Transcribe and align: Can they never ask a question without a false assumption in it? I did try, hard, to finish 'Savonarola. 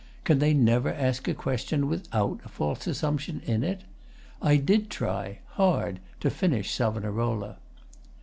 Can 0.23 0.39
they 0.39 0.55
never 0.55 0.91
ask 0.91 1.27
a 1.27 1.33
question 1.35 1.87
without 1.87 2.39
a 2.43 2.49
false 2.49 2.87
assumption 2.87 3.39
in 3.45 3.63
it? 3.63 3.81
I 4.41 4.55
did 4.55 4.89
try, 4.89 5.41
hard, 5.45 5.99
to 6.21 6.31
finish 6.31 6.71
'Savonarola. 6.71 7.59